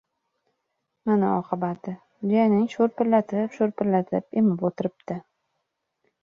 Mana 1.09 1.27
oqibati, 1.41 1.93
jiyaning 2.31 2.63
sho‘rpillatib-sho‘rpillatib 2.77 4.39
emib 4.43 4.65
o‘tiribdi… 4.71 5.21